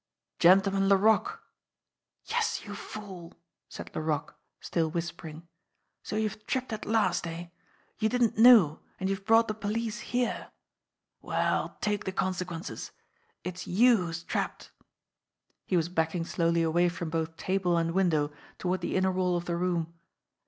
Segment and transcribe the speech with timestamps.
[0.39, 1.43] "Gentleman Laroque!"
[2.25, 3.35] "Yes, you fool!"
[3.69, 5.47] said Laroque, still whispering.
[6.01, 7.49] "So you've tripped at last, eh?
[7.99, 10.49] You didn't know, and you've brought the police here.
[11.21, 12.89] Well, take the consequences!
[13.43, 14.71] It's you who's trapped!"
[15.67, 19.45] He was backing slowly away from both table and window toward the inner wall of
[19.45, 19.93] the room.